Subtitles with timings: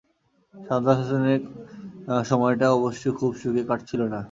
[0.55, 1.41] সাজ্জাদ হোসেনের
[2.25, 4.19] সময়টা অবশ্যি খুব সুখে কাটছিল না।